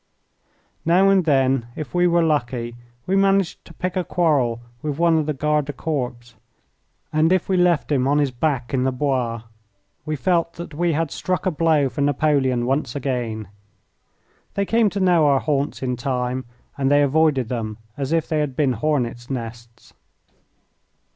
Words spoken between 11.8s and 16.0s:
for Napoleon once again. They came to know our haunts in